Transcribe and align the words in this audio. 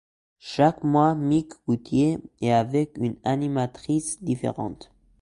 Chaque 0.39 0.83
mois, 0.83 1.13
Mike 1.13 1.53
Gauthier 1.67 2.17
est 2.41 2.49
avec 2.51 2.97
une 2.97 3.17
animatrice 3.23 4.23
différente. 4.23 4.91